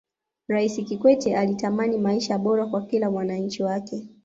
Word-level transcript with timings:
raisi 0.47 0.83
kikwete 0.83 1.37
alitamani 1.37 1.97
maisha 1.97 2.37
bora 2.37 2.67
kwa 2.67 2.85
kila 2.85 3.11
mwananchi 3.11 3.63
wake 3.63 4.07